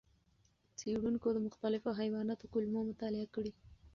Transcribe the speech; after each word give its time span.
څېړونکو 0.77 1.27
د 1.33 1.37
مختلفو 1.47 1.89
حیواناتو 1.99 2.49
کولمو 2.53 2.81
مطالعې 2.89 3.27
کړې. 3.35 3.51